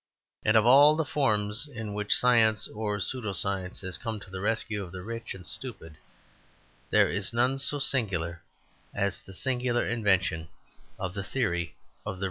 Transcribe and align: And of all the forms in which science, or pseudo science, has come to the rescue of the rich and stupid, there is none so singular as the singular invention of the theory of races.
And 0.43 0.57
of 0.57 0.65
all 0.65 0.95
the 0.95 1.05
forms 1.05 1.67
in 1.67 1.93
which 1.93 2.15
science, 2.17 2.67
or 2.67 2.99
pseudo 2.99 3.33
science, 3.33 3.81
has 3.81 3.99
come 3.99 4.19
to 4.21 4.31
the 4.31 4.41
rescue 4.41 4.81
of 4.83 4.91
the 4.91 5.03
rich 5.03 5.35
and 5.35 5.45
stupid, 5.45 5.95
there 6.89 7.07
is 7.07 7.33
none 7.33 7.59
so 7.59 7.77
singular 7.77 8.41
as 8.95 9.21
the 9.21 9.31
singular 9.33 9.85
invention 9.87 10.47
of 10.97 11.13
the 11.13 11.23
theory 11.23 11.75
of 12.03 12.15
races. 12.15 12.19